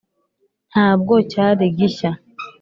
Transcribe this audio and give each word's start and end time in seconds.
ntabwo 0.71 1.13
cyari 1.31 1.63
gishya! 1.77 2.11